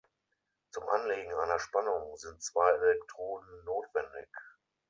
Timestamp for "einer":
1.35-1.59